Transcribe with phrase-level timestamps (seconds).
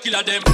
[0.00, 0.49] Killer them.